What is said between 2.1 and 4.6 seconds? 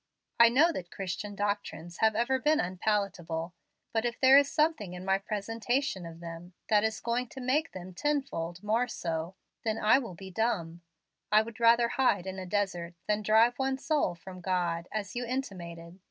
ever been unpalatable, but if there is